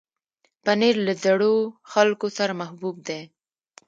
[0.63, 1.55] پنېر له زړو
[1.91, 3.21] خلکو سره محبوب دی.